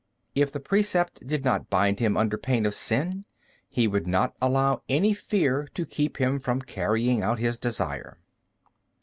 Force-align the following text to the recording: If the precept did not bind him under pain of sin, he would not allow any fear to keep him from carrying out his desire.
If 0.33 0.51
the 0.51 0.59
precept 0.59 1.27
did 1.27 1.45
not 1.45 1.69
bind 1.69 1.99
him 1.99 2.17
under 2.17 2.35
pain 2.35 2.65
of 2.65 2.73
sin, 2.73 3.25
he 3.69 3.87
would 3.87 4.07
not 4.07 4.33
allow 4.41 4.81
any 4.89 5.13
fear 5.13 5.67
to 5.75 5.85
keep 5.85 6.17
him 6.17 6.39
from 6.39 6.63
carrying 6.63 7.21
out 7.21 7.37
his 7.37 7.59
desire. 7.59 8.17